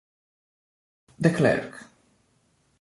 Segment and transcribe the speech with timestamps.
[1.17, 1.85] De Klerk